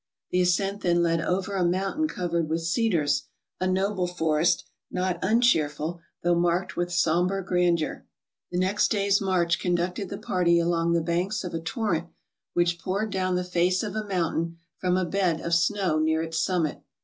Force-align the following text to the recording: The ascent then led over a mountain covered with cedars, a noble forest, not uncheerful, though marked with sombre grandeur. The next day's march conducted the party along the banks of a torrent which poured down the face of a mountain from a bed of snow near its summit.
The 0.31 0.41
ascent 0.41 0.81
then 0.81 1.03
led 1.03 1.21
over 1.21 1.53
a 1.53 1.63
mountain 1.63 2.07
covered 2.07 2.49
with 2.49 2.61
cedars, 2.65 3.27
a 3.59 3.67
noble 3.67 4.07
forest, 4.07 4.65
not 4.89 5.21
uncheerful, 5.23 5.99
though 6.23 6.33
marked 6.33 6.75
with 6.75 6.91
sombre 6.91 7.45
grandeur. 7.45 8.07
The 8.49 8.57
next 8.57 8.87
day's 8.89 9.21
march 9.21 9.59
conducted 9.59 10.09
the 10.09 10.17
party 10.17 10.57
along 10.57 10.93
the 10.93 11.01
banks 11.03 11.43
of 11.43 11.53
a 11.53 11.59
torrent 11.59 12.07
which 12.53 12.79
poured 12.79 13.11
down 13.11 13.35
the 13.35 13.43
face 13.43 13.83
of 13.83 13.95
a 13.95 14.07
mountain 14.07 14.57
from 14.79 14.97
a 14.97 15.05
bed 15.05 15.39
of 15.39 15.53
snow 15.53 15.99
near 15.99 16.23
its 16.23 16.39
summit. 16.39 16.81